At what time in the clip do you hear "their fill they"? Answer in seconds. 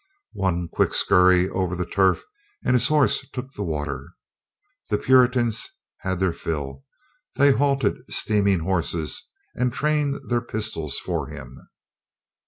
6.19-7.51